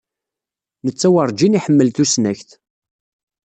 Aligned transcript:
Netta 0.85 1.07
werǧin 1.13 1.57
iḥemmel 1.57 1.89
tusnakt. 1.95 2.49